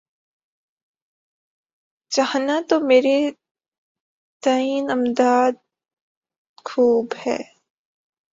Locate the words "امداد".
4.93-5.53